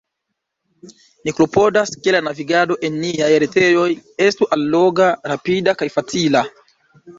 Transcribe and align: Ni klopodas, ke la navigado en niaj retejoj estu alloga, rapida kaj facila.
Ni 1.27 1.33
klopodas, 1.39 1.91
ke 2.07 2.15
la 2.15 2.21
navigado 2.29 2.79
en 2.89 2.97
niaj 3.03 3.29
retejoj 3.45 3.87
estu 4.31 4.51
alloga, 4.59 5.13
rapida 5.35 5.79
kaj 5.85 5.93
facila. 6.01 6.47